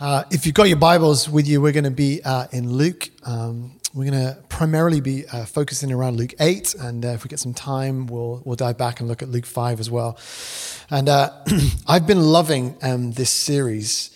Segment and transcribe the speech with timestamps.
[0.00, 3.10] Uh, if you've got your Bibles with you, we're going to be uh, in Luke.
[3.24, 7.28] Um, we're going to primarily be uh, focusing around Luke 8, and uh, if we
[7.28, 10.18] get some time, we'll, we'll dive back and look at Luke 5 as well.
[10.90, 11.30] And uh,
[11.86, 14.10] I've been loving um, this series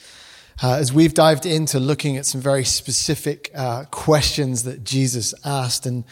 [0.60, 3.52] as we've dived into looking at some very specific
[3.92, 5.86] questions that Jesus asked.
[5.86, 6.02] And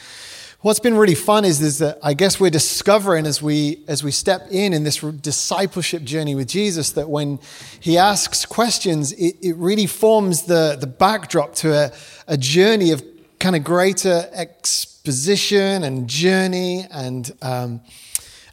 [0.66, 4.10] what's been really fun is, is that I guess we're discovering as we as we
[4.10, 7.38] step in in this discipleship journey with Jesus that when
[7.78, 11.92] he asks questions, it, it really forms the, the backdrop to a,
[12.26, 13.00] a journey of
[13.38, 17.80] kind of greater exposition and journey and um,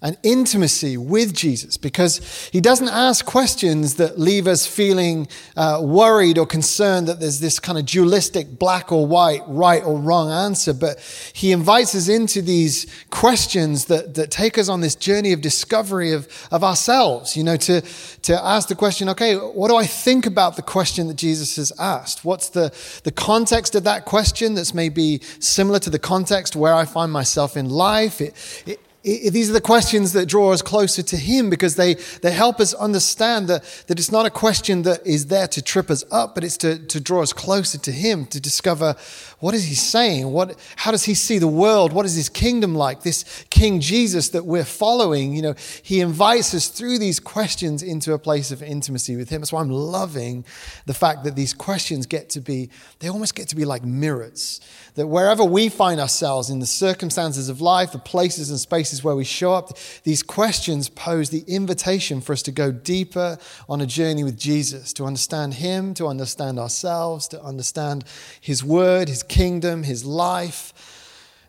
[0.04, 6.38] and intimacy with Jesus because he doesn't ask questions that leave us feeling uh, worried
[6.38, 10.74] or concerned that there's this kind of dualistic black or white, right or wrong answer,
[10.74, 11.00] but
[11.34, 16.12] he invites us into these questions that, that take us on this journey of discovery
[16.12, 17.82] of, of ourselves, you know, to,
[18.24, 21.72] to ask the question, okay, what do I think about the question that Jesus has
[21.80, 22.26] asked?
[22.26, 22.74] What's the,
[23.04, 27.56] the context of that question that's maybe similar to the context where I find myself
[27.56, 28.20] in life?
[28.20, 32.32] It, it, these are the questions that draw us closer to Him because they, they
[32.32, 36.06] help us understand that, that it's not a question that is there to trip us
[36.10, 38.96] up, but it's to, to draw us closer to Him, to discover
[39.40, 40.32] what is He saying?
[40.32, 41.92] What, how does He see the world?
[41.92, 43.04] What is His kingdom like?
[43.04, 48.14] This King Jesus that we're following, you know, He invites us through these questions into
[48.14, 49.42] a place of intimacy with Him.
[49.42, 50.46] That's why I'm loving
[50.86, 54.62] the fact that these questions get to be, they almost get to be like mirrors.
[54.96, 59.16] That wherever we find ourselves in the circumstances of life, the places and spaces where
[59.16, 63.38] we show up, these questions pose the invitation for us to go deeper
[63.70, 68.04] on a journey with Jesus, to understand Him, to understand ourselves, to understand
[68.42, 70.74] His Word, His kingdom, His life.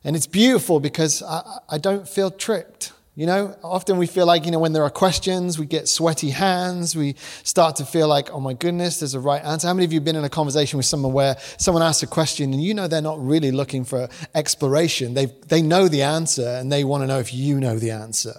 [0.04, 2.92] And it's beautiful because I, I don't feel tricked.
[3.16, 6.30] You know, often we feel like, you know, when there are questions, we get sweaty
[6.30, 6.96] hands.
[6.96, 9.68] We start to feel like, oh my goodness, there's a right answer.
[9.68, 12.08] How many of you have been in a conversation with someone where someone asks a
[12.08, 15.14] question and you know they're not really looking for exploration?
[15.14, 18.34] They, they know the answer and they want to know if you know the answer.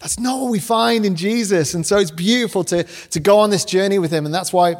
[0.00, 1.74] That's not what we find in Jesus.
[1.74, 4.26] And so it's beautiful to, to go on this journey with him.
[4.26, 4.74] And that's why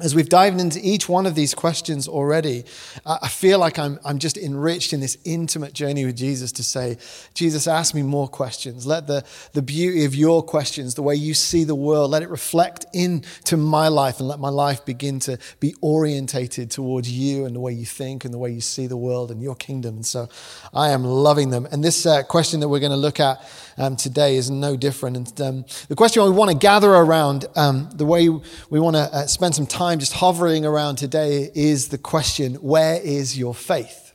[0.00, 2.64] as we've dived into each one of these questions already,
[3.04, 6.96] I feel like I'm, I'm just enriched in this intimate journey with Jesus to say,
[7.34, 8.86] Jesus, ask me more questions.
[8.86, 9.22] Let the,
[9.52, 13.58] the beauty of your questions, the way you see the world, let it reflect into
[13.58, 17.72] my life and let my life begin to be orientated towards you and the way
[17.72, 19.96] you think and the way you see the world and your kingdom.
[19.96, 20.26] And so
[20.72, 21.68] I am loving them.
[21.70, 25.16] And this uh, question that we're going to look at um, today is no different.
[25.18, 29.02] And um, the question we want to gather around, um, the way we want to
[29.02, 34.12] uh, spend some time just hovering around today, is the question where is your faith?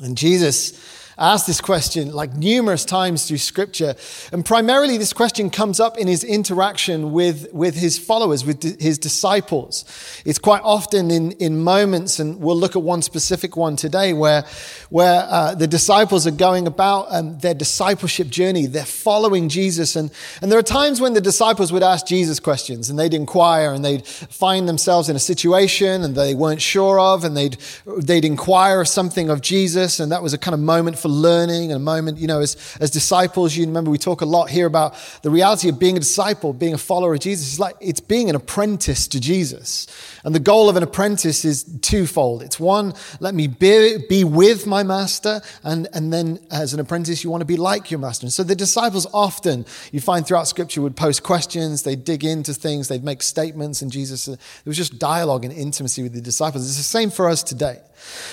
[0.00, 0.72] And Jesus
[1.18, 3.94] asked this question like numerous times through scripture.
[4.32, 8.98] And primarily, this question comes up in his interaction with, with his followers, with his
[8.98, 9.84] disciples.
[10.24, 14.44] It's quite often in, in moments, and we'll look at one specific one today, where,
[14.90, 18.66] where uh, the disciples are going about um, their discipleship journey.
[18.66, 19.96] They're following Jesus.
[19.96, 20.10] And,
[20.40, 23.84] and there are times when the disciples would ask Jesus questions and they'd inquire and
[23.84, 28.84] they'd find themselves in a situation and they weren't sure of, and they'd, they'd inquire
[28.84, 30.00] something of Jesus.
[30.00, 32.56] And that was a kind of moment for learning and a moment, you know, as,
[32.80, 36.00] as disciples, you remember we talk a lot here about the reality of being a
[36.00, 37.46] disciple, being a follower of Jesus.
[37.46, 39.86] It's like it's being an apprentice to Jesus.
[40.24, 42.42] And the goal of an apprentice is twofold.
[42.42, 47.22] It's one, let me be, be with my master, and, and then as an apprentice,
[47.22, 48.24] you want to be like your master.
[48.24, 52.54] And so the disciples often, you find throughout scripture, would pose questions, they'd dig into
[52.54, 54.38] things, they'd make statements, and Jesus, uh, there
[54.70, 56.66] was just dialogue and intimacy with the disciples.
[56.66, 57.80] It's the same for us today.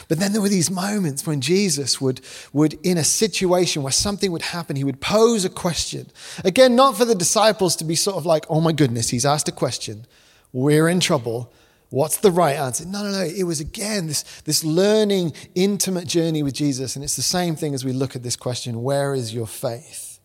[0.08, 2.22] But then there were these moments when Jesus would,
[2.54, 6.10] would, in a situation where something would happen, he would pose a question.
[6.46, 9.50] Again, not for the disciples to be sort of like, oh my goodness, he's asked
[9.50, 10.06] a question.
[10.54, 11.52] We're in trouble.
[11.92, 12.86] What's the right answer?
[12.86, 13.24] No, no, no.
[13.24, 16.96] It was again this, this learning, intimate journey with Jesus.
[16.96, 20.20] And it's the same thing as we look at this question where is your faith?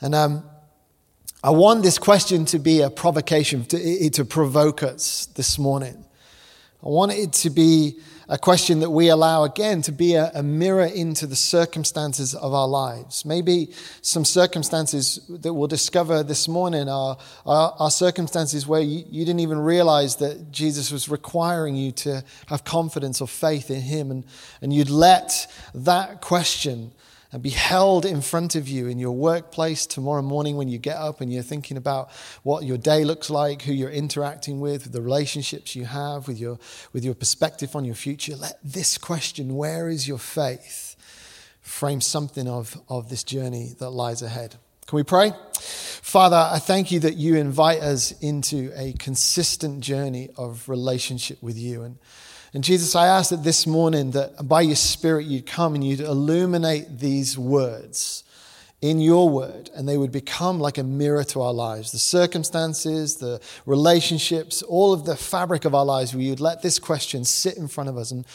[0.00, 0.44] And um,
[1.42, 6.04] I want this question to be a provocation, to, to provoke us this morning.
[6.80, 7.98] I want it to be
[8.28, 12.54] a question that we allow again to be a, a, mirror into the circumstances of
[12.54, 13.24] our lives.
[13.24, 19.24] Maybe some circumstances that we'll discover this morning are, are, are circumstances where you, you,
[19.24, 24.10] didn't even realize that Jesus was requiring you to have confidence or faith in Him,
[24.10, 24.24] and,
[24.60, 26.92] and you'd let that question
[27.32, 30.98] and be held in front of you in your workplace tomorrow morning when you get
[30.98, 32.10] up and you're thinking about
[32.42, 36.58] what your day looks like, who you're interacting with, the relationships you have, with your,
[36.92, 38.36] with your perspective on your future.
[38.36, 40.94] Let this question, where is your faith,
[41.62, 44.56] frame something of, of this journey that lies ahead.
[44.86, 45.32] Can we pray?
[45.58, 51.56] Father, I thank you that you invite us into a consistent journey of relationship with
[51.56, 51.82] you.
[51.82, 51.96] And,
[52.54, 56.00] and Jesus, I ask that this morning that by your Spirit you'd come and you'd
[56.00, 58.24] illuminate these words
[58.82, 61.92] in your word and they would become like a mirror to our lives.
[61.92, 66.80] The circumstances, the relationships, all of the fabric of our lives, we would let this
[66.80, 68.10] question sit in front of us.
[68.10, 68.26] And,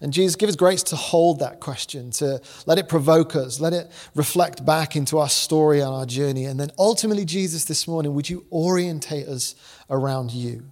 [0.00, 3.72] and Jesus, give us grace to hold that question, to let it provoke us, let
[3.72, 6.44] it reflect back into our story and our journey.
[6.44, 9.56] And then ultimately, Jesus, this morning, would you orientate us
[9.90, 10.62] around you,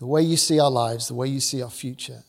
[0.00, 2.24] the way you see our lives, the way you see our future?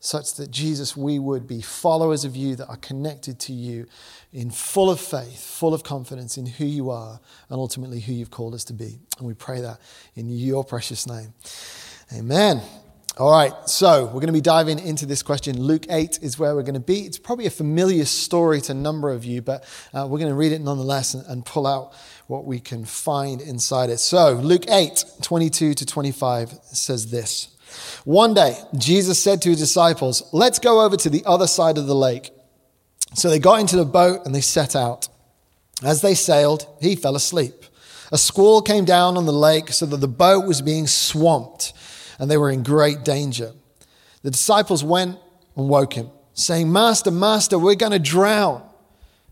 [0.00, 3.86] such that Jesus, we would be followers of you that are connected to you
[4.32, 8.30] in full of faith, full of confidence in who you are and ultimately who you've
[8.30, 8.98] called us to be.
[9.18, 9.78] And we pray that
[10.16, 11.34] in your precious name.
[12.16, 12.62] Amen.
[13.18, 15.60] All right, so we're going to be diving into this question.
[15.60, 17.00] Luke 8 is where we're going to be.
[17.00, 20.36] It's probably a familiar story to a number of you, but uh, we're going to
[20.36, 21.92] read it nonetheless and, and pull out
[22.28, 23.98] what we can find inside it.
[23.98, 27.48] So, Luke 8, 22 to 25 says this.
[28.04, 31.88] One day, Jesus said to his disciples, Let's go over to the other side of
[31.88, 32.30] the lake.
[33.14, 35.08] So they got into the boat and they set out.
[35.82, 37.64] As they sailed, he fell asleep.
[38.12, 41.72] A squall came down on the lake so that the boat was being swamped
[42.20, 43.54] and they were in great danger.
[44.22, 45.18] The disciples went
[45.56, 48.62] and woke him, saying, Master, Master, we're going to drown.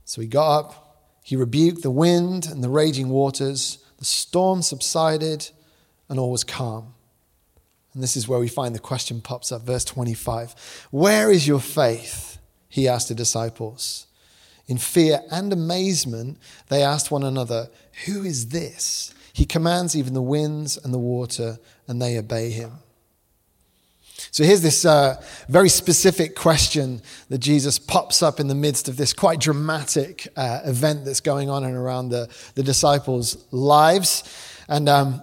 [0.06, 3.78] So he got up, he rebuked the wind and the raging waters.
[3.98, 5.50] The storm subsided
[6.08, 6.94] and all was calm.
[7.92, 10.86] And this is where we find the question pops up, verse 25.
[10.90, 12.38] Where is your faith?
[12.70, 14.06] He asked the disciples.
[14.66, 16.38] In fear and amazement,
[16.68, 17.68] they asked one another,
[18.06, 19.12] Who is this?
[19.38, 22.72] He commands even the winds and the water, and they obey him.
[24.32, 28.96] So here's this uh, very specific question that Jesus pops up in the midst of
[28.96, 34.24] this quite dramatic uh, event that's going on and around the, the disciples' lives.
[34.68, 35.22] And um,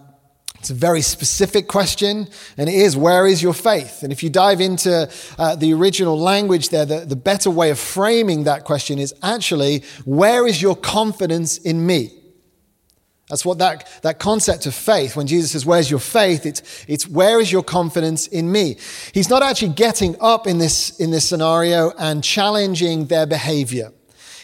[0.60, 4.02] it's a very specific question, and it is, where is your faith?
[4.02, 7.80] And if you dive into uh, the original language there, the, the better way of
[7.80, 12.22] framing that question is actually, where is your confidence in me?
[13.30, 16.46] That's what that, that concept of faith, when Jesus says, Where's your faith?
[16.46, 18.78] It's, it's where is your confidence in me?
[19.14, 23.92] He's not actually getting up in this, in this scenario and challenging their behavior.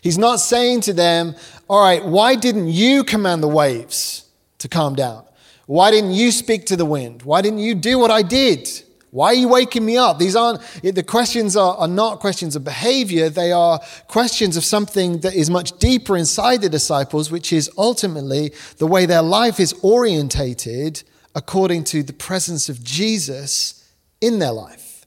[0.01, 1.35] He's not saying to them,
[1.69, 4.25] All right, why didn't you command the waves
[4.57, 5.25] to calm down?
[5.67, 7.21] Why didn't you speak to the wind?
[7.21, 8.67] Why didn't you do what I did?
[9.11, 10.19] Why are you waking me up?
[10.19, 13.29] These aren't, the questions are, are not questions of behavior.
[13.29, 18.53] They are questions of something that is much deeper inside the disciples, which is ultimately
[18.77, 21.03] the way their life is orientated
[21.35, 23.91] according to the presence of Jesus
[24.21, 25.05] in their life.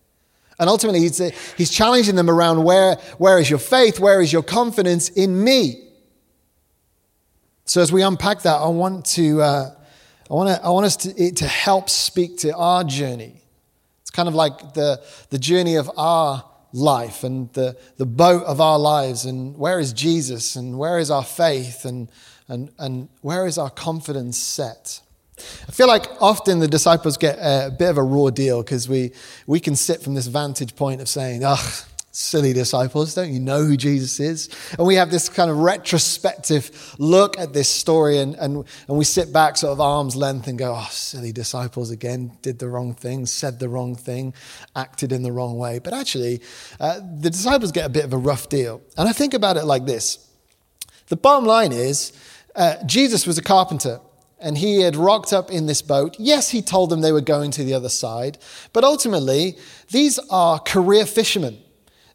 [0.58, 1.18] And ultimately, he's,
[1.56, 3.98] he's challenging them around where, where is your faith?
[3.98, 5.80] Where is your confidence in me?
[7.64, 9.74] So, as we unpack that, I want to uh,
[10.30, 13.43] I want, to, I want us to, to help speak to our journey.
[14.14, 18.78] Kind of like the, the journey of our life and the, the boat of our
[18.78, 19.26] lives.
[19.26, 20.56] And where is Jesus?
[20.56, 21.84] And where is our faith?
[21.84, 22.10] And,
[22.48, 25.02] and, and where is our confidence set?
[25.68, 29.12] I feel like often the disciples get a bit of a raw deal because we,
[29.46, 31.84] we can sit from this vantage point of saying, oh,
[32.14, 34.48] silly disciples, don't you know who Jesus is?
[34.78, 39.04] And we have this kind of retrospective look at this story and, and, and we
[39.04, 42.94] sit back sort of arm's length and go, oh, silly disciples again, did the wrong
[42.94, 44.32] thing, said the wrong thing,
[44.76, 45.80] acted in the wrong way.
[45.80, 46.40] But actually,
[46.78, 48.80] uh, the disciples get a bit of a rough deal.
[48.96, 50.30] And I think about it like this
[51.08, 52.12] the bottom line is,
[52.54, 54.00] uh, Jesus was a carpenter
[54.38, 56.14] and he had rocked up in this boat.
[56.20, 58.38] Yes, he told them they were going to the other side,
[58.72, 59.58] but ultimately,
[59.90, 61.58] these are career fishermen.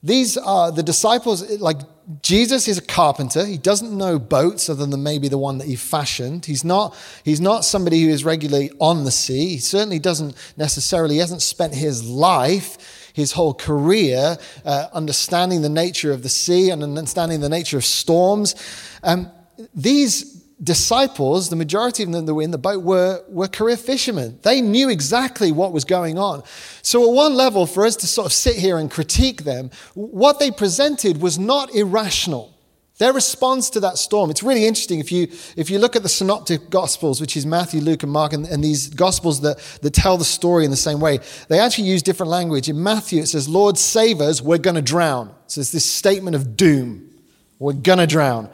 [0.01, 1.77] These are the disciples, like
[2.21, 3.45] Jesus is a carpenter.
[3.45, 6.45] He doesn't know boats other than maybe the one that he fashioned.
[6.45, 9.49] He's not, he's not somebody who is regularly on the sea.
[9.49, 15.69] He certainly doesn't necessarily, he hasn't spent his life, his whole career, uh, understanding the
[15.69, 18.55] nature of the sea and understanding the nature of storms.
[19.03, 19.29] Um,
[19.75, 24.39] these disciples, the majority of them that were in the boat, were, were career fishermen.
[24.43, 26.43] They knew exactly what was going on.
[26.81, 30.39] So, at one level, for us to sort of sit here and critique them, what
[30.39, 32.53] they presented was not irrational.
[32.99, 34.99] Their response to that storm, it's really interesting.
[34.99, 38.33] If you, if you look at the synoptic gospels, which is Matthew, Luke, and Mark,
[38.33, 41.87] and, and these gospels that, that tell the story in the same way, they actually
[41.87, 42.67] use different language.
[42.67, 45.33] In Matthew, it says, Lord, save us, we're going to drown.
[45.47, 47.09] So it's this statement of doom.
[47.57, 48.49] We're going to drown.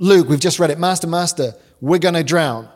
[0.00, 1.52] Luke, we've just read it, Master, Master,
[1.82, 2.70] we're going to drown.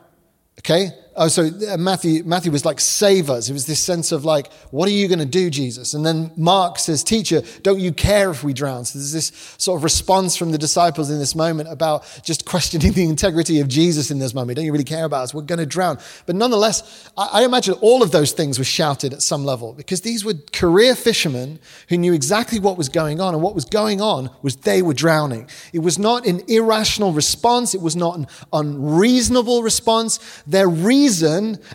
[0.59, 0.89] Okay?
[1.15, 3.49] Oh, so uh, Matthew, Matthew was like, save us.
[3.49, 5.93] It was this sense of like, what are you going to do, Jesus?
[5.93, 8.85] And then Mark says, teacher, don't you care if we drown?
[8.85, 12.91] So there's this sort of response from the disciples in this moment about just questioning
[12.91, 14.57] the integrity of Jesus in this moment.
[14.57, 15.33] Don't you really care about us?
[15.33, 15.99] We're going to drown.
[16.25, 20.01] But nonetheless, I, I imagine all of those things were shouted at some level because
[20.01, 23.33] these were career fishermen who knew exactly what was going on.
[23.33, 25.47] And what was going on was they were drowning.
[25.71, 27.73] It was not an irrational response.
[27.73, 30.19] It was not an unreasonable response.
[30.45, 31.04] Their reason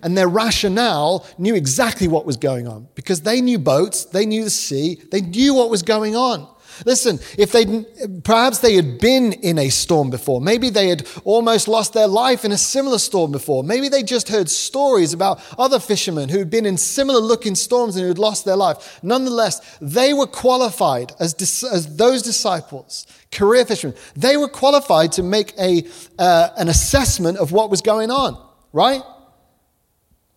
[0.02, 4.44] and their rationale knew exactly what was going on because they knew boats, they knew
[4.44, 6.48] the sea, they knew what was going on.
[6.86, 7.84] Listen, if they
[8.22, 12.44] perhaps they had been in a storm before, maybe they had almost lost their life
[12.44, 16.50] in a similar storm before, maybe they just heard stories about other fishermen who had
[16.50, 19.00] been in similar looking storms and who had lost their life.
[19.02, 21.34] Nonetheless, they were qualified as,
[21.64, 25.86] as those disciples, career fishermen, they were qualified to make a,
[26.18, 28.40] uh, an assessment of what was going on,
[28.72, 29.02] right?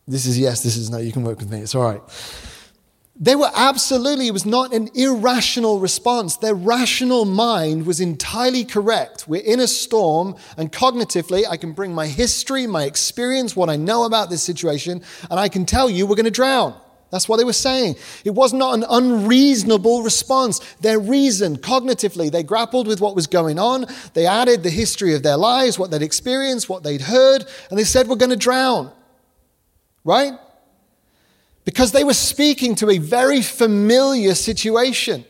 [0.08, 2.02] This is yes, this is no, you can work with me, it's all right.
[3.16, 6.38] They were absolutely, it was not an irrational response.
[6.38, 9.28] Their rational mind was entirely correct.
[9.28, 13.76] We're in a storm, and cognitively, I can bring my history, my experience, what I
[13.76, 16.76] know about this situation, and I can tell you we're going to drown.
[17.12, 17.98] That's what they were saying.
[18.26, 20.58] It was not an unreasonable response.
[20.82, 23.86] Their reason, cognitively, they grappled with what was going on.
[24.16, 27.84] They added the history of their lives, what they'd experienced, what they'd heard, and they
[27.84, 28.92] said, We're going to drown.
[30.04, 30.34] Right?
[31.66, 35.26] because they were speaking to a very familiar situation.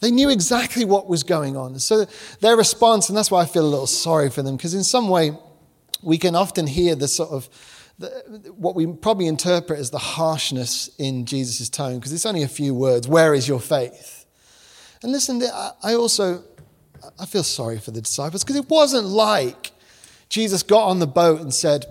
[0.00, 1.78] They knew exactly what was going on.
[1.78, 2.06] So
[2.40, 5.08] their response, and that's why I feel a little sorry for them, because in some
[5.08, 5.32] way
[6.02, 7.48] we can often hear the sort of
[7.98, 8.08] the,
[8.56, 12.74] what we probably interpret as the harshness in Jesus' tone, because it's only a few
[12.74, 13.06] words.
[13.06, 14.26] Where is your faith?
[15.02, 15.42] And listen,
[15.82, 16.42] I also
[17.18, 19.70] I feel sorry for the disciples because it wasn't like
[20.28, 21.84] Jesus got on the boat and said,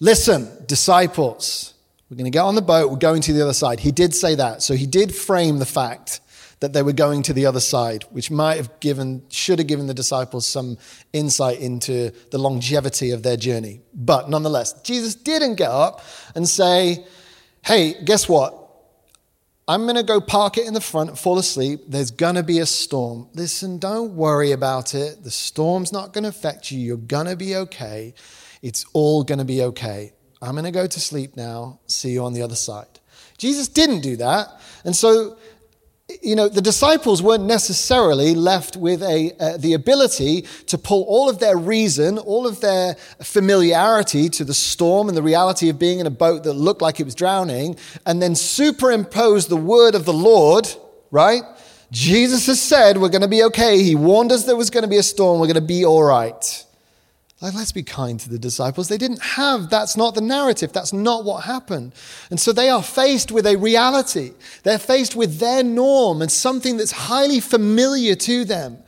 [0.00, 1.74] "Listen, disciples."
[2.10, 3.80] We're going to get on the boat, we're going to the other side.
[3.80, 4.62] He did say that.
[4.62, 6.20] So he did frame the fact
[6.60, 9.86] that they were going to the other side, which might have given, should have given
[9.86, 10.78] the disciples some
[11.12, 13.80] insight into the longevity of their journey.
[13.92, 16.02] But nonetheless, Jesus didn't get up
[16.34, 17.04] and say,
[17.62, 18.60] hey, guess what?
[19.66, 21.80] I'm going to go park it in the front, fall asleep.
[21.88, 23.28] There's going to be a storm.
[23.34, 25.24] Listen, don't worry about it.
[25.24, 26.78] The storm's not going to affect you.
[26.78, 28.14] You're going to be okay.
[28.64, 30.14] It's all going to be okay.
[30.40, 31.80] I'm going to go to sleep now.
[31.86, 32.98] See you on the other side.
[33.36, 34.48] Jesus didn't do that.
[34.86, 35.36] And so,
[36.22, 41.28] you know, the disciples weren't necessarily left with a, uh, the ability to pull all
[41.28, 45.98] of their reason, all of their familiarity to the storm and the reality of being
[45.98, 50.06] in a boat that looked like it was drowning, and then superimpose the word of
[50.06, 50.66] the Lord,
[51.10, 51.42] right?
[51.90, 53.82] Jesus has said we're going to be okay.
[53.82, 55.38] He warned us there was going to be a storm.
[55.38, 56.63] We're going to be all right.
[57.44, 58.88] Like, let's be kind to the disciples.
[58.88, 60.72] They didn't have, that's not the narrative.
[60.72, 61.92] That's not what happened.
[62.30, 64.32] And so they are faced with a reality.
[64.62, 68.78] They're faced with their norm and something that's highly familiar to them.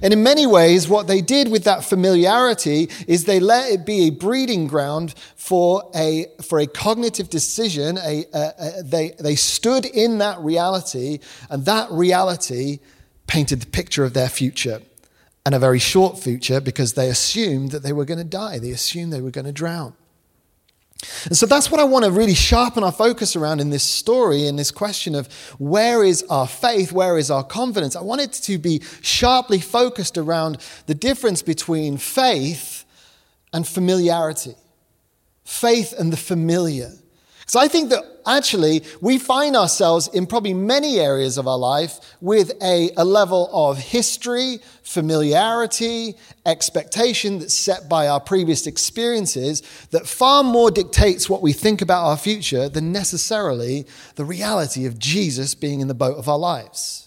[0.00, 4.06] And in many ways, what they did with that familiarity is they let it be
[4.06, 7.98] a breeding ground for a, for a cognitive decision.
[7.98, 11.18] A, a, a, they, they stood in that reality,
[11.50, 12.78] and that reality
[13.26, 14.82] painted the picture of their future
[15.44, 18.58] and a very short future because they assumed that they were going to die.
[18.58, 19.94] They assumed they were going to drown.
[21.26, 24.46] And so that's what I want to really sharpen our focus around in this story,
[24.46, 27.94] in this question of where is our faith, where is our confidence.
[27.94, 32.84] I want it to be sharply focused around the difference between faith
[33.52, 34.54] and familiarity.
[35.44, 36.92] Faith and the familiar.
[37.46, 42.16] So I think that actually we find ourselves in probably many areas of our life
[42.20, 46.14] with a, a level of history, familiarity,
[46.46, 52.06] expectation that's set by our previous experiences that far more dictates what we think about
[52.06, 53.86] our future than necessarily
[54.16, 57.03] the reality of Jesus being in the boat of our lives.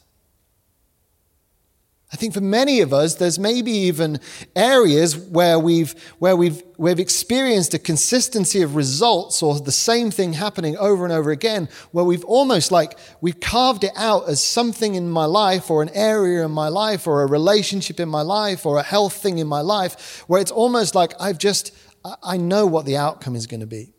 [2.17, 4.19] I think for many of us, there's maybe even
[4.55, 10.33] areas where we've, where we've, we've experienced a consistency of results or the same thing
[10.33, 14.95] happening over and over again, where we've almost like, we've carved it out as something
[14.95, 18.65] in my life or an area in my life or a relationship in my life
[18.65, 21.71] or a health thing in my life, where it's almost like I've just,
[22.23, 23.93] I know what the outcome is going to be.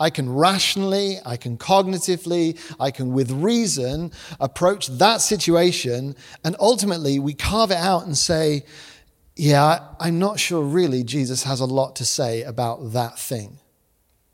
[0.00, 7.18] I can rationally, I can cognitively, I can with reason approach that situation, and ultimately
[7.18, 8.64] we carve it out and say,
[9.36, 13.58] Yeah, I'm not sure really Jesus has a lot to say about that thing.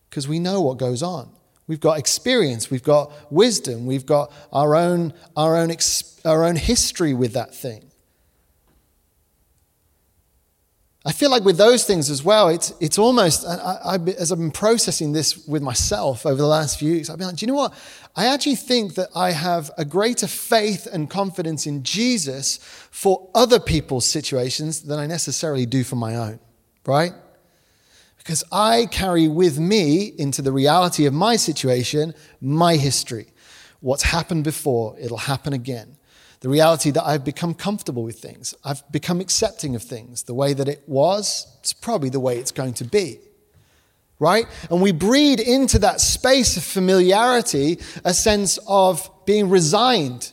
[0.08, 1.30] Because we know what goes on.
[1.66, 5.72] We've got experience, we've got wisdom, we've got our own, our own,
[6.24, 7.90] our own history with that thing.
[11.06, 14.38] I feel like with those things as well, it's, it's almost, I, I, as I've
[14.38, 17.52] been processing this with myself over the last few weeks, I've been like, do you
[17.52, 17.74] know what?
[18.16, 22.58] I actually think that I have a greater faith and confidence in Jesus
[22.90, 26.40] for other people's situations than I necessarily do for my own,
[26.84, 27.12] right?
[28.18, 33.28] Because I carry with me into the reality of my situation my history.
[33.78, 35.95] What's happened before, it'll happen again
[36.40, 38.54] the reality that I've become comfortable with things.
[38.64, 40.24] I've become accepting of things.
[40.24, 43.18] The way that it was, it's probably the way it's going to be.
[44.18, 44.46] Right?
[44.70, 50.32] And we breed into that space of familiarity a sense of being resigned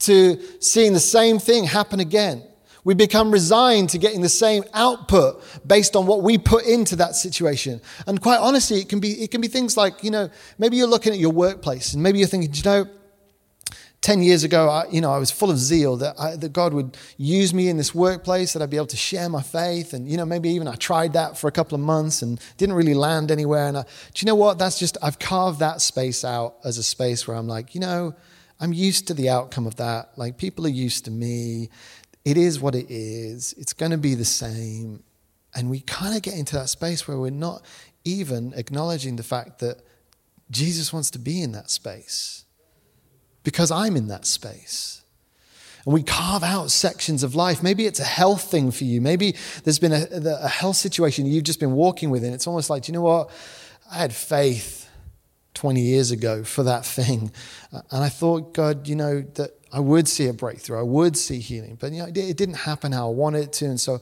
[0.00, 2.42] to seeing the same thing happen again.
[2.84, 7.16] We become resigned to getting the same output based on what we put into that
[7.16, 7.80] situation.
[8.06, 10.28] And quite honestly, it can be, it can be things like, you know,
[10.58, 12.86] maybe you're looking at your workplace and maybe you're thinking, you know,
[14.04, 16.74] 10 years ago, I, you know, I was full of zeal that, I, that God
[16.74, 19.94] would use me in this workplace, that I'd be able to share my faith.
[19.94, 22.74] And, you know, maybe even I tried that for a couple of months and didn't
[22.74, 23.66] really land anywhere.
[23.66, 24.58] And I, do you know what?
[24.58, 28.14] That's just, I've carved that space out as a space where I'm like, you know,
[28.60, 30.10] I'm used to the outcome of that.
[30.18, 31.70] Like, people are used to me.
[32.26, 33.54] It is what it is.
[33.56, 35.02] It's going to be the same.
[35.54, 37.64] And we kind of get into that space where we're not
[38.04, 39.80] even acknowledging the fact that
[40.50, 42.44] Jesus wants to be in that space
[43.44, 45.02] because I'm in that space.
[45.84, 47.62] And we carve out sections of life.
[47.62, 49.00] Maybe it's a health thing for you.
[49.00, 50.06] Maybe there's been a,
[50.42, 53.02] a health situation you've just been walking with, and it's almost like, do you know
[53.02, 53.30] what?
[53.90, 54.88] I had faith
[55.52, 57.30] 20 years ago for that thing.
[57.72, 61.16] Uh, and I thought, God, you know, that I would see a breakthrough, I would
[61.16, 61.76] see healing.
[61.80, 63.64] But, you know, it didn't happen how I wanted it to.
[63.66, 64.00] And so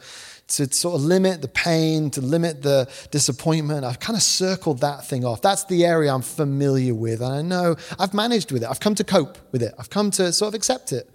[0.49, 3.85] to sort of limit the pain, to limit the disappointment.
[3.85, 5.41] I've kind of circled that thing off.
[5.41, 7.23] That's the area I'm familiar with.
[7.23, 8.69] And I know I've managed with it.
[8.69, 9.73] I've come to cope with it.
[9.79, 11.09] I've come to sort of accept it.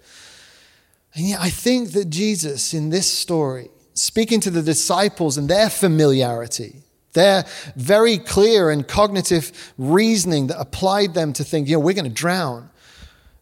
[1.14, 5.70] And yet I think that Jesus in this story, speaking to the disciples and their
[5.70, 7.44] familiarity, their
[7.76, 12.10] very clear and cognitive reasoning that applied them to think, you know, we're going to
[12.10, 12.70] drown.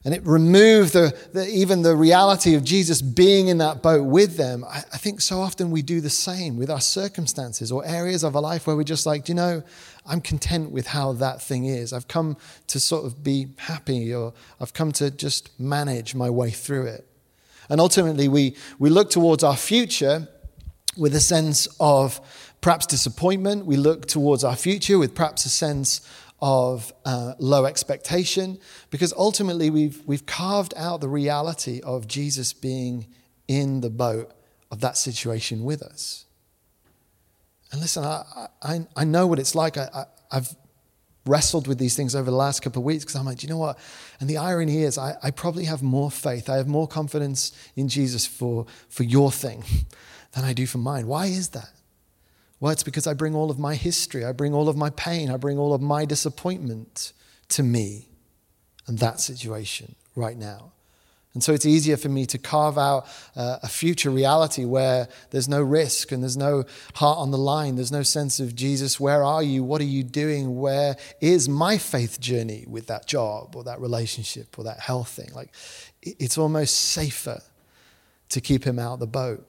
[0.07, 4.37] And it removed the, the, even the reality of Jesus being in that boat with
[4.37, 4.65] them.
[4.65, 8.37] I, I, think so often we do the same with our circumstances or areas of
[8.37, 9.65] our life where we're just like, do you know,
[10.07, 11.93] I'm content with how that thing is.
[11.93, 12.37] I've come
[12.69, 17.04] to sort of be happy or I've come to just manage my way through it.
[17.69, 20.28] And ultimately, we, we look towards our future
[20.97, 22.21] with a sense of
[22.61, 23.67] perhaps disappointment.
[23.67, 26.00] We look towards our future with perhaps a sense
[26.41, 28.59] of uh, low expectation,
[28.91, 33.07] because ultimately we've, we've carved out the reality of Jesus being
[33.49, 34.33] in the boat
[34.71, 36.27] of that situation with us.
[37.73, 39.77] And listen, I, I, I know what it's like.
[39.77, 40.57] I, I, have
[41.27, 43.59] wrestled with these things over the last couple of weeks because I'm like, you know
[43.59, 43.79] what?
[44.21, 47.89] And the irony is, I, I probably have more faith, I have more confidence in
[47.89, 49.65] Jesus for, for your thing
[50.33, 51.07] than I do for mine.
[51.07, 51.71] Why is that?
[52.58, 55.30] Well, it's because I bring all of my history, I bring all of my pain,
[55.30, 57.12] I bring all of my disappointment
[57.50, 58.08] to me
[58.86, 60.73] and that situation right now.
[61.34, 65.50] And so it's easier for me to carve out uh, a future reality where there's
[65.50, 66.64] no risk and there's no
[66.95, 67.76] heart on the line.
[67.76, 69.62] There's no sense of Jesus, where are you?
[69.62, 70.58] What are you doing?
[70.58, 75.28] Where is my faith journey with that job or that relationship or that health thing?
[75.34, 75.52] Like,
[76.00, 77.42] it's almost safer
[78.30, 79.47] to keep him out the boat.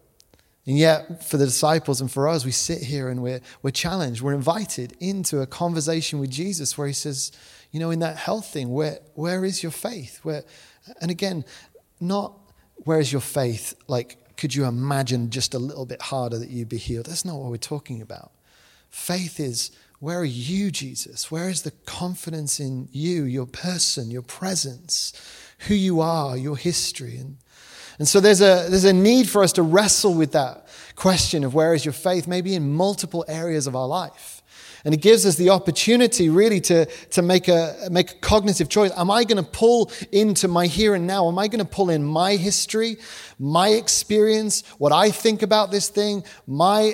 [0.68, 4.22] And yet, for the disciples and for us, we sit here and we're, we're challenged.
[4.22, 7.32] We're invited into a conversation with Jesus where he says,
[7.72, 10.20] you know, in that health thing, where, where is your faith?
[10.24, 10.44] Where,
[11.02, 11.46] and again,
[12.02, 12.34] not
[12.84, 13.76] where is your faith?
[13.88, 17.06] Like, could you imagine just a little bit harder that you'd be healed?
[17.06, 18.32] That's not what we're talking about.
[18.90, 21.32] Faith is, where are you, Jesus?
[21.32, 25.14] Where is the confidence in you, your person, your presence,
[25.68, 27.18] who you are, your history?
[27.18, 27.38] And
[28.00, 31.54] and so there's a, there's a need for us to wrestle with that question of
[31.54, 34.44] where is your faith, maybe in multiple areas of our life.
[34.86, 38.92] And it gives us the opportunity really to, to make, a, make a cognitive choice.
[38.96, 41.28] Am I going to pull into my here and now?
[41.28, 42.98] Am I going to pull in my history,
[43.40, 46.94] my experience, what I think about this thing, my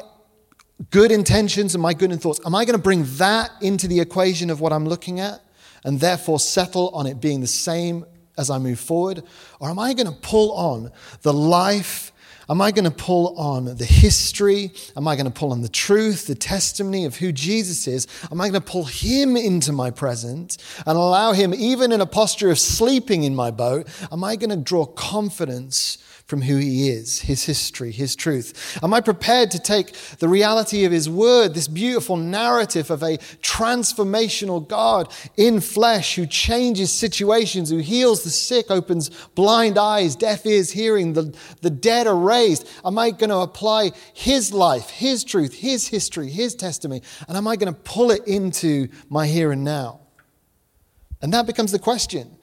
[0.89, 2.39] good intentions and my good thoughts?
[2.45, 5.41] Am I going to bring that into the equation of what I'm looking at
[5.83, 8.05] and therefore settle on it being the same
[8.37, 9.23] as I move forward?
[9.59, 10.91] Or am I going to pull on
[11.21, 12.11] the life?
[12.49, 14.71] Am I going to pull on the history?
[14.97, 18.07] Am I going to pull on the truth, the testimony of who Jesus is?
[18.31, 22.05] Am I going to pull him into my present and allow him, even in a
[22.05, 26.89] posture of sleeping in my boat, am I going to draw confidence from who he
[26.89, 28.79] is, his history, his truth?
[28.81, 33.17] Am I prepared to take the reality of his word, this beautiful narrative of a
[33.41, 40.45] transformational God in flesh who changes situations, who heals the sick, opens blind eyes, deaf
[40.45, 42.67] ears hearing, the, the dead are raised?
[42.85, 47.01] Am I going to apply his life, his truth, his history, his testimony?
[47.27, 49.99] And am I going to pull it into my here and now?
[51.21, 52.37] And that becomes the question.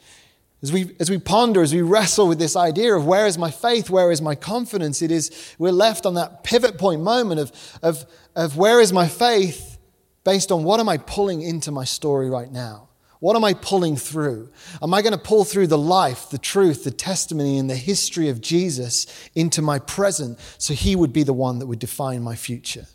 [0.62, 3.50] As we, as we ponder, as we wrestle with this idea of where is my
[3.50, 7.78] faith, where is my confidence, it is we're left on that pivot point moment of,
[7.82, 8.04] of,
[8.36, 9.78] of where is my faith
[10.22, 12.88] based on what am I pulling into my story right now?
[13.20, 14.50] What am I pulling through?
[14.82, 18.28] Am I going to pull through the life, the truth, the testimony, and the history
[18.28, 22.34] of Jesus into my present so he would be the one that would define my
[22.34, 22.86] future?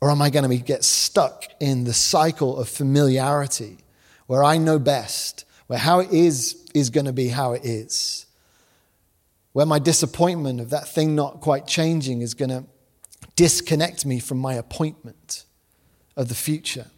[0.00, 3.78] Or am I going to get stuck in the cycle of familiarity
[4.26, 5.44] where I know best?
[5.72, 8.26] Where how it is is going to be how it is,
[9.54, 12.64] where my disappointment of that thing not quite changing is going to
[13.36, 15.46] disconnect me from my appointment
[16.14, 16.88] of the future.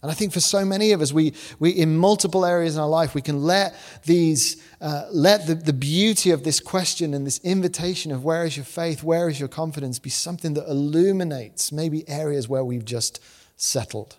[0.00, 2.88] And I think for so many of us, we, we in multiple areas in our
[2.88, 7.40] life, we can let these, uh, let the, the beauty of this question and this
[7.42, 12.08] invitation of where is your faith, where is your confidence, be something that illuminates maybe
[12.08, 13.18] areas where we've just
[13.56, 14.18] settled.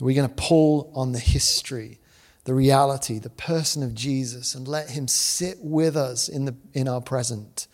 [0.00, 1.98] Are we going to pull on the history,
[2.44, 6.88] the reality, the person of Jesus, and let him sit with us in, the, in
[6.88, 7.66] our present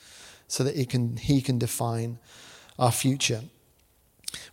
[0.48, 2.18] so that he can, he can define
[2.78, 3.42] our future?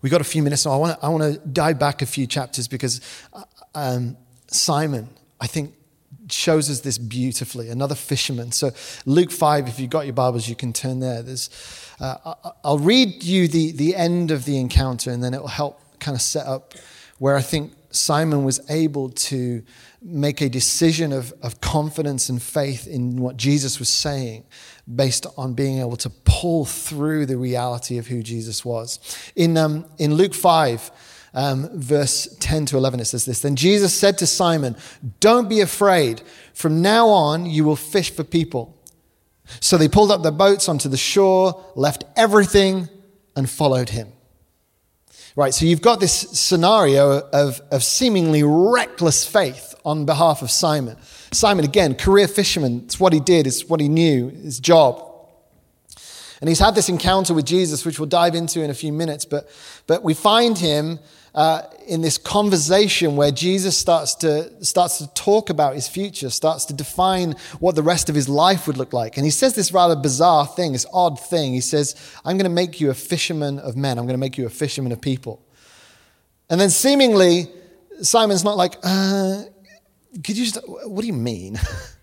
[0.02, 2.06] We've got a few minutes, so I want to I want to dive back a
[2.06, 3.02] few chapters because
[3.76, 5.10] um, Simon,
[5.42, 5.74] I think,
[6.30, 7.70] shows us this beautifully.
[7.70, 8.52] Another fisherman.
[8.52, 8.72] So,
[9.06, 11.22] Luke 5, if you've got your Bibles, you can turn there.
[11.22, 11.50] There's,
[12.00, 15.80] uh, I'll read you the, the end of the encounter, and then it will help
[16.00, 16.74] kind of set up
[17.20, 19.64] where I think Simon was able to
[20.02, 24.46] make a decision of, of confidence and faith in what Jesus was saying
[24.94, 29.00] based on being able to pull through the reality of who Jesus was.
[29.36, 30.92] In, um, in Luke 5,
[31.36, 34.76] um, verse 10 to 11, it says this Then Jesus said to Simon,
[35.20, 36.22] Don't be afraid.
[36.54, 38.78] From now on, you will fish for people.
[39.60, 42.88] So they pulled up their boats onto the shore, left everything,
[43.36, 44.13] and followed him.
[45.36, 50.96] Right, so you've got this scenario of, of seemingly reckless faith on behalf of Simon.
[51.32, 55.13] Simon, again, career fisherman, it's what he did, it's what he knew, his job.
[56.44, 59.24] And he's had this encounter with Jesus, which we'll dive into in a few minutes,
[59.24, 59.50] but,
[59.88, 61.00] but we find him
[61.34, 66.66] uh, in this conversation where Jesus starts to, starts to talk about his future, starts
[66.66, 69.16] to define what the rest of his life would look like.
[69.16, 71.54] And he says this rather bizarre thing, this odd thing.
[71.54, 74.38] He says, I'm going to make you a fisherman of men, I'm going to make
[74.38, 75.42] you a fisherman of people.
[76.50, 77.48] And then seemingly,
[78.02, 79.44] Simon's not like, uh,
[80.22, 81.58] could you just, what do you mean?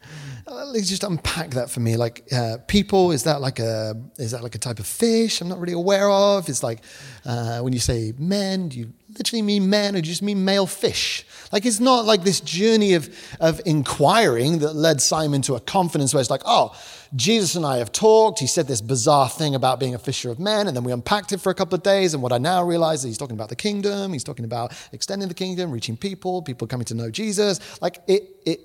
[0.66, 1.96] Let's just unpack that for me.
[1.96, 5.49] Like uh, people, is that like a is that like a type of fish I'm
[5.49, 6.49] not really aware of?
[6.49, 6.81] It's like
[7.25, 10.44] uh, when you say men, do you literally mean men or do you just mean
[10.44, 11.25] male fish?
[11.53, 13.09] Like it's not like this journey of
[13.40, 16.79] of inquiring that led Simon to a confidence where it's like, oh,
[17.14, 18.38] Jesus and I have talked.
[18.38, 21.33] He said this bizarre thing about being a fisher of men, and then we unpacked
[21.33, 22.12] it for a couple of days.
[22.12, 24.12] And what I now realize is he's talking about the kingdom.
[24.12, 27.61] He's talking about extending the kingdom, reaching people, people coming to know Jesus.
[27.81, 28.61] Like it it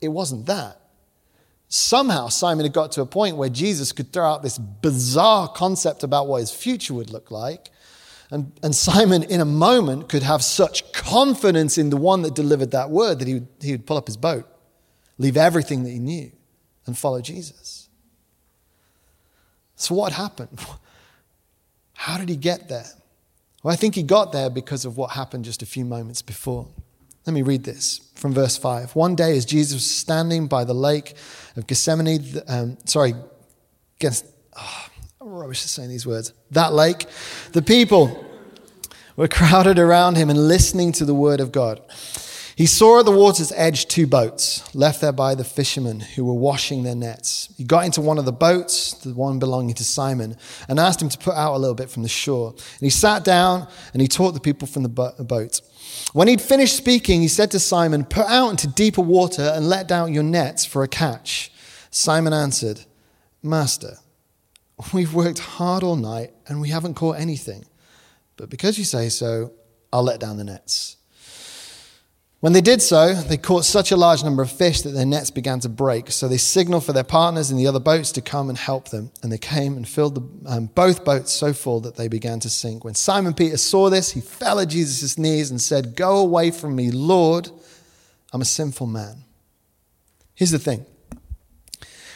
[0.00, 0.80] it wasn't that
[1.70, 6.02] somehow Simon had got to a point where Jesus could throw out this bizarre concept
[6.02, 7.70] about what his future would look like.
[8.32, 12.72] And, and Simon, in a moment, could have such confidence in the one that delivered
[12.72, 14.46] that word that he would, he would pull up his boat,
[15.16, 16.32] leave everything that he knew,
[16.86, 17.88] and follow Jesus.
[19.76, 20.60] So, what happened?
[21.94, 22.86] How did he get there?
[23.62, 26.68] Well, I think he got there because of what happened just a few moments before.
[27.30, 28.96] Let me read this from verse 5.
[28.96, 31.14] One day, as Jesus was standing by the lake
[31.54, 33.14] of Gethsemane, um, sorry,
[34.00, 34.26] against,
[34.58, 34.86] oh,
[35.20, 36.32] I'm rubbish at saying these words.
[36.50, 37.06] That lake,
[37.52, 38.26] the people
[39.14, 41.80] were crowded around him and listening to the word of God.
[42.56, 46.34] He saw at the water's edge two boats left there by the fishermen who were
[46.34, 47.54] washing their nets.
[47.56, 50.36] He got into one of the boats, the one belonging to Simon,
[50.68, 52.50] and asked him to put out a little bit from the shore.
[52.50, 55.60] And he sat down and he taught the people from the boat.
[56.12, 59.86] When he'd finished speaking, he said to Simon, Put out into deeper water and let
[59.86, 61.52] down your nets for a catch.
[61.90, 62.82] Simon answered,
[63.42, 63.98] Master,
[64.92, 67.64] we've worked hard all night and we haven't caught anything.
[68.36, 69.52] But because you say so,
[69.92, 70.96] I'll let down the nets.
[72.40, 75.30] When they did so, they caught such a large number of fish that their nets
[75.30, 76.10] began to break.
[76.10, 79.10] So they signaled for their partners in the other boats to come and help them.
[79.22, 82.48] And they came and filled the, um, both boats so full that they began to
[82.48, 82.82] sink.
[82.82, 86.74] When Simon Peter saw this, he fell at Jesus' knees and said, Go away from
[86.74, 87.50] me, Lord,
[88.32, 89.24] I'm a sinful man.
[90.34, 90.86] Here's the thing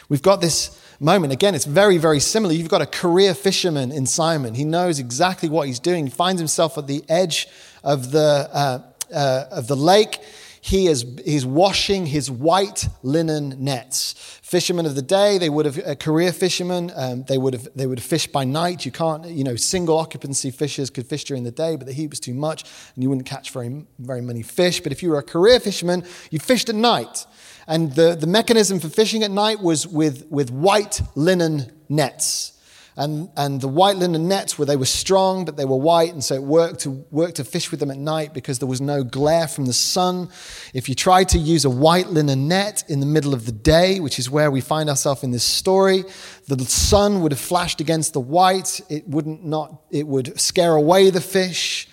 [0.09, 1.33] We've got this moment.
[1.33, 2.53] Again, it's very, very similar.
[2.53, 4.55] You've got a career fisherman in Simon.
[4.55, 6.05] He knows exactly what he's doing.
[6.05, 7.47] He finds himself at the edge
[7.83, 8.79] of the, uh,
[9.13, 10.19] uh, of the lake.
[10.61, 14.13] He is he's washing his white linen nets.
[14.41, 16.91] Fishermen of the day, they would have a career fishermen.
[16.95, 18.83] Um, they would have they would fished by night.
[18.83, 22.09] You can't you know single occupancy fishers could fish during the day, but the heat
[22.09, 22.63] was too much,
[22.95, 24.81] and you wouldn't catch very very many fish.
[24.81, 27.27] But if you were a career fisherman, you fished at night.
[27.67, 32.53] And the, the mechanism for fishing at night was with, with white linen nets.
[32.97, 36.23] And, and the white linen nets where they were strong, but they were white, and
[36.23, 39.03] so it worked to work to fish with them at night because there was no
[39.03, 40.29] glare from the sun.
[40.73, 43.99] If you tried to use a white linen net in the middle of the day,
[43.99, 46.05] which is where we find ourselves in this story,
[46.47, 48.79] the sun would have flashed against the white.
[48.89, 51.89] It wouldn't not it would scare away the fish.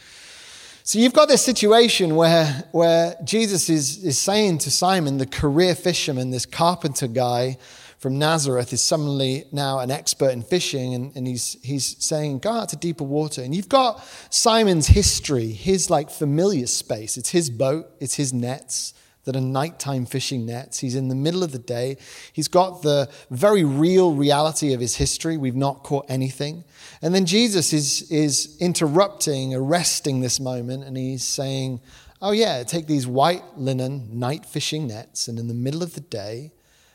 [0.84, 5.76] So you've got this situation where, where Jesus is, is saying to Simon, the career
[5.76, 7.56] fisherman, this carpenter guy
[8.02, 12.50] from Nazareth, is suddenly now an expert in fishing, and, and he's, he's saying, Go
[12.50, 13.42] out to deeper water.
[13.42, 17.16] And you've got Simon's history, his like familiar space.
[17.16, 18.92] It's his boat, it's his nets
[19.24, 20.80] that are nighttime fishing nets.
[20.80, 21.96] He's in the middle of the day.
[22.32, 25.36] He's got the very real reality of his history.
[25.36, 26.64] We've not caught anything.
[27.02, 31.80] And then Jesus is, is interrupting, arresting this moment, and he's saying,
[32.20, 36.00] Oh, yeah, take these white linen night fishing nets, and in the middle of the
[36.00, 36.50] day,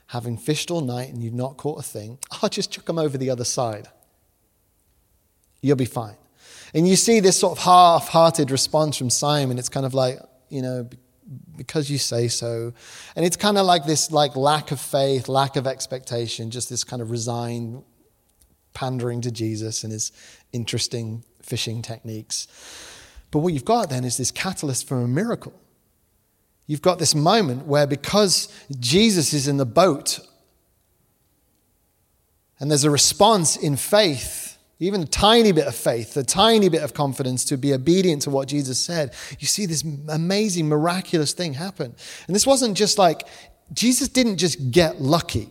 [0.08, 3.18] having fished all night and you've not caught a thing, I'll just chuck them over
[3.18, 3.88] the other side.
[5.62, 6.16] You'll be fine.
[6.74, 9.58] And you see this sort of half hearted response from Simon.
[9.58, 10.90] It's kind of like, you know,
[11.56, 12.74] because you say so.
[13.16, 16.84] And it's kind of like this like lack of faith, lack of expectation, just this
[16.84, 17.84] kind of resigned
[18.74, 20.12] pandering to Jesus and his
[20.54, 22.48] interesting fishing techniques.
[23.32, 25.54] But what you've got then is this catalyst for a miracle.
[26.68, 28.50] You've got this moment where because
[28.80, 30.20] Jesus is in the boat
[32.60, 36.84] and there's a response in faith, even a tiny bit of faith, a tiny bit
[36.84, 41.54] of confidence to be obedient to what Jesus said, you see this amazing, miraculous thing
[41.54, 41.96] happen.
[42.28, 43.24] And this wasn't just like,
[43.72, 45.50] Jesus didn't just get lucky.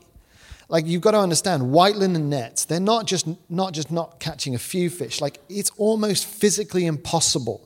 [0.69, 4.55] Like you've got to understand, white linen nets, they're not just not just not catching
[4.55, 5.21] a few fish.
[5.21, 7.66] Like it's almost physically impossible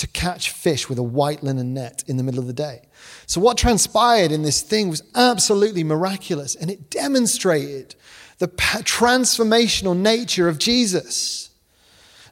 [0.00, 2.80] to catch fish with a white linen net in the middle of the day.
[3.26, 7.94] So what transpired in this thing was absolutely miraculous and it demonstrated
[8.38, 11.50] the transformational nature of Jesus.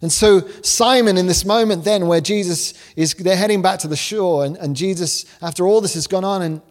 [0.01, 3.97] And so Simon, in this moment, then where Jesus is, they're heading back to the
[3.97, 6.63] shore, and, and Jesus, after all this has gone on, and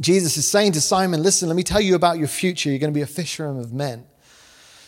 [0.00, 2.68] Jesus is saying to Simon, Listen, let me tell you about your future.
[2.68, 4.04] You're going to be a fisherman of men.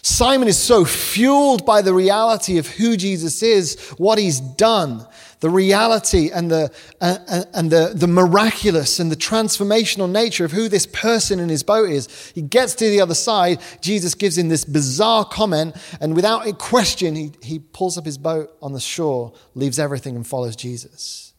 [0.08, 5.06] Simon is so fueled by the reality of who Jesus is, what he's done,
[5.40, 10.66] the reality and the, uh, and the, the miraculous and the transformational nature of who
[10.66, 12.32] this person in his boat is.
[12.34, 13.60] He gets to the other side.
[13.82, 18.16] Jesus gives him this bizarre comment, and without a question, he, he pulls up his
[18.16, 21.34] boat on the shore, leaves everything, and follows Jesus.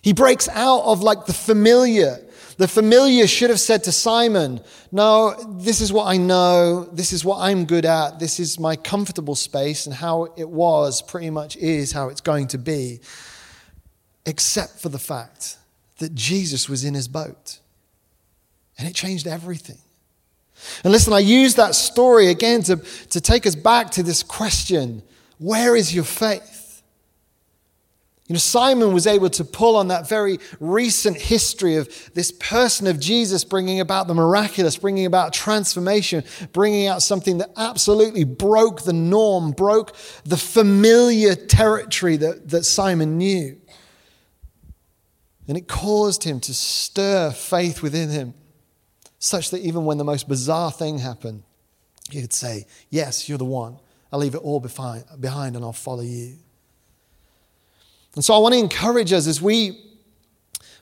[0.00, 2.20] He breaks out of like the familiar
[2.58, 4.60] the familiar should have said to Simon,
[4.90, 6.84] No, this is what I know.
[6.92, 8.18] This is what I'm good at.
[8.18, 9.86] This is my comfortable space.
[9.86, 13.00] And how it was pretty much is how it's going to be,
[14.26, 15.56] except for the fact
[15.98, 17.58] that Jesus was in his boat.
[18.78, 19.78] And it changed everything.
[20.84, 25.02] And listen, I use that story again to, to take us back to this question
[25.38, 26.61] where is your faith?
[28.28, 32.86] You know, Simon was able to pull on that very recent history of this person
[32.86, 38.82] of Jesus bringing about the miraculous, bringing about transformation, bringing out something that absolutely broke
[38.82, 43.60] the norm, broke the familiar territory that, that Simon knew.
[45.48, 48.34] And it caused him to stir faith within him,
[49.18, 51.42] such that even when the most bizarre thing happened,
[52.08, 53.78] he could say, Yes, you're the one.
[54.12, 56.36] I'll leave it all behind and I'll follow you.
[58.14, 59.78] And so I want to encourage us as we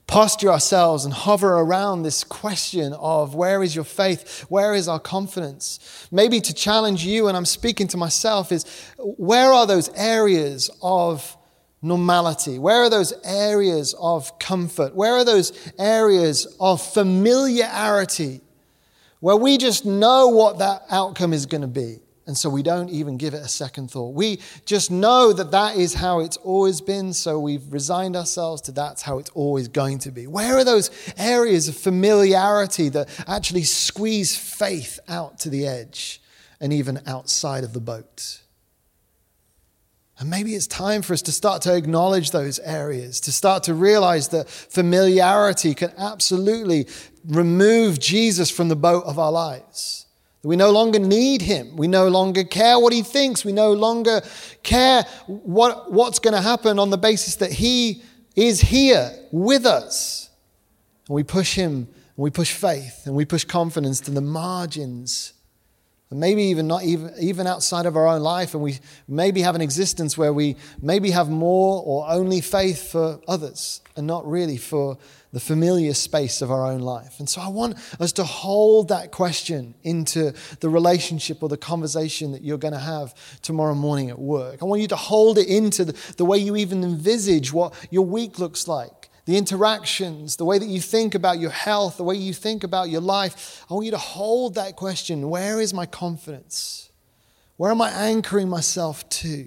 [0.06, 4.44] posture ourselves and hover around this question of where is your faith?
[4.48, 6.08] Where is our confidence?
[6.10, 8.64] Maybe to challenge you, and I'm speaking to myself, is
[8.98, 11.36] where are those areas of
[11.80, 12.58] normality?
[12.58, 14.96] Where are those areas of comfort?
[14.96, 18.40] Where are those areas of familiarity
[19.20, 22.00] where we just know what that outcome is going to be?
[22.30, 24.14] And so we don't even give it a second thought.
[24.14, 27.12] We just know that that is how it's always been.
[27.12, 30.28] So we've resigned ourselves to that's how it's always going to be.
[30.28, 36.22] Where are those areas of familiarity that actually squeeze faith out to the edge
[36.60, 38.42] and even outside of the boat?
[40.20, 43.74] And maybe it's time for us to start to acknowledge those areas, to start to
[43.74, 46.86] realize that familiarity can absolutely
[47.26, 50.06] remove Jesus from the boat of our lives.
[50.42, 51.76] We no longer need him.
[51.76, 53.44] We no longer care what he thinks.
[53.44, 54.22] We no longer
[54.62, 58.02] care what, what's going to happen on the basis that he
[58.34, 60.30] is here with us.
[61.08, 65.34] And we push him, and we push faith, and we push confidence to the margins
[66.10, 69.54] and maybe even not even, even outside of our own life, and we maybe have
[69.54, 74.56] an existence where we maybe have more or only faith for others and not really
[74.56, 74.98] for
[75.32, 77.20] the familiar space of our own life.
[77.20, 82.32] And so I want us to hold that question into the relationship or the conversation
[82.32, 84.60] that you're going to have tomorrow morning at work.
[84.60, 88.04] I want you to hold it into the, the way you even envisage what your
[88.04, 92.16] week looks like the interactions, the way that you think about your health, the way
[92.16, 93.64] you think about your life.
[93.70, 96.90] I want you to hold that question where is my confidence?
[97.56, 99.46] Where am I anchoring myself to?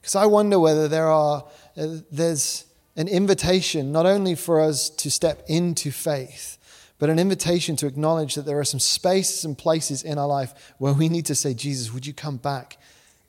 [0.00, 1.46] Because I wonder whether there are,
[1.76, 2.67] uh, there's
[2.98, 6.58] an invitation not only for us to step into faith,
[6.98, 10.74] but an invitation to acknowledge that there are some spaces and places in our life
[10.78, 12.76] where we need to say, Jesus, would you come back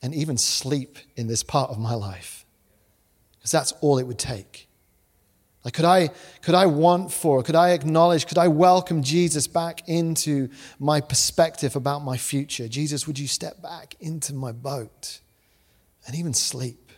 [0.02, 2.46] and even sleep in this part of my life?
[3.38, 4.68] Because that's all it would take.
[5.64, 6.10] Like, could I,
[6.42, 11.76] could I want for, could I acknowledge, could I welcome Jesus back into my perspective
[11.76, 12.68] about my future?
[12.68, 15.20] Jesus, would you step back into my boat
[16.08, 16.89] and even sleep?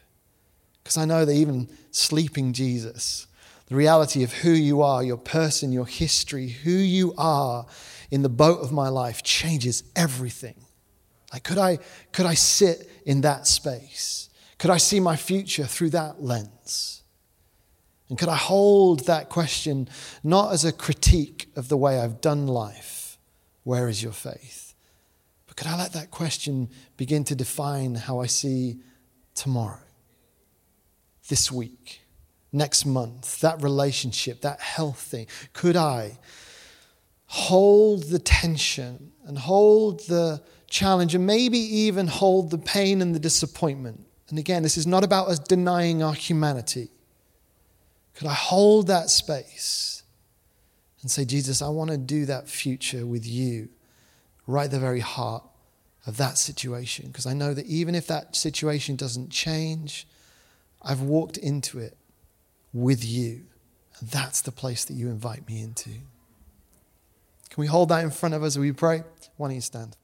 [0.84, 3.28] Because I know that even sleeping Jesus,
[3.68, 7.66] the reality of who you are, your person, your history, who you are
[8.10, 10.56] in the boat of my life changes everything.
[11.32, 11.80] Like, could I,
[12.12, 14.30] could I sit in that space?
[14.58, 17.02] Could I see my future through that lens?
[18.10, 19.88] And could I hold that question
[20.22, 23.18] not as a critique of the way I've done life,
[23.64, 24.76] where is your faith?
[25.48, 28.80] But could I let that question begin to define how I see
[29.34, 29.80] tomorrow,
[31.30, 32.02] this week,
[32.52, 35.28] next month, that relationship, that health thing?
[35.54, 36.18] Could I
[37.28, 43.20] hold the tension and hold the challenge and maybe even hold the pain and the
[43.20, 44.06] disappointment?
[44.30, 46.90] And again, this is not about us denying our humanity.
[48.16, 50.04] Could I hold that space
[51.02, 53.70] and say, Jesus, I want to do that future with you
[54.48, 55.44] right at the very heart
[56.06, 57.08] of that situation?
[57.08, 60.08] Because I know that even if that situation doesn't change,
[60.82, 61.98] I've walked into it
[62.74, 63.46] with you.
[64.00, 65.90] And that's the place that you invite me into.
[65.90, 69.04] Can we hold that in front of us as we pray?
[69.38, 69.98] Why don't you stand?